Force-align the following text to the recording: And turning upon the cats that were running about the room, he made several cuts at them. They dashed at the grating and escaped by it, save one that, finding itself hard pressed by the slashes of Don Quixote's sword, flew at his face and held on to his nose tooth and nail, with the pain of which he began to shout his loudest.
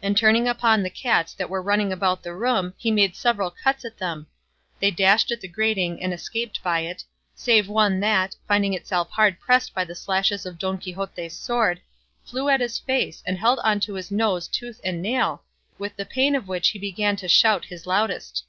And 0.00 0.16
turning 0.16 0.48
upon 0.48 0.82
the 0.82 0.88
cats 0.88 1.34
that 1.34 1.50
were 1.50 1.60
running 1.60 1.92
about 1.92 2.22
the 2.22 2.32
room, 2.32 2.72
he 2.78 2.90
made 2.90 3.14
several 3.14 3.50
cuts 3.50 3.84
at 3.84 3.98
them. 3.98 4.26
They 4.80 4.90
dashed 4.90 5.30
at 5.30 5.42
the 5.42 5.48
grating 5.48 6.02
and 6.02 6.14
escaped 6.14 6.62
by 6.62 6.80
it, 6.80 7.04
save 7.34 7.68
one 7.68 8.00
that, 8.00 8.36
finding 8.48 8.72
itself 8.72 9.10
hard 9.10 9.38
pressed 9.38 9.74
by 9.74 9.84
the 9.84 9.94
slashes 9.94 10.46
of 10.46 10.58
Don 10.58 10.78
Quixote's 10.78 11.36
sword, 11.36 11.82
flew 12.24 12.48
at 12.48 12.60
his 12.62 12.78
face 12.78 13.22
and 13.26 13.36
held 13.36 13.58
on 13.58 13.80
to 13.80 13.92
his 13.92 14.10
nose 14.10 14.48
tooth 14.48 14.80
and 14.82 15.02
nail, 15.02 15.42
with 15.78 15.94
the 15.96 16.06
pain 16.06 16.34
of 16.34 16.48
which 16.48 16.70
he 16.70 16.78
began 16.78 17.16
to 17.16 17.28
shout 17.28 17.66
his 17.66 17.86
loudest. 17.86 18.46